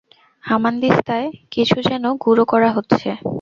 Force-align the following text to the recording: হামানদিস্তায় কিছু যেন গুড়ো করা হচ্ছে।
হামানদিস্তায় 0.43 1.25
কিছু 1.51 1.77
যেন 1.81 2.03
গুড়ো 2.23 2.43
করা 2.45 2.69
হচ্ছে। 2.71 3.09